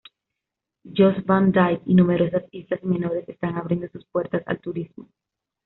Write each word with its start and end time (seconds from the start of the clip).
Jost 0.97 1.27
Van 1.27 1.51
Dyke 1.51 1.83
y 1.85 1.93
numerosas 1.93 2.45
islas 2.51 2.83
menores 2.83 3.29
están 3.29 3.55
abriendo 3.57 3.87
sus 3.89 4.03
puertas 4.07 4.41
al 4.47 4.59
turismo. 4.59 5.07